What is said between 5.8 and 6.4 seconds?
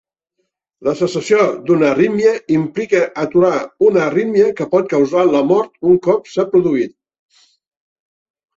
un cop